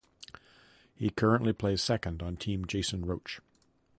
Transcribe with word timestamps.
He 0.95 1.11
currently 1.11 1.53
plays 1.53 1.83
second 1.83 2.23
on 2.23 2.35
Team 2.35 2.65
Jason 2.65 3.05
Roach. 3.05 3.39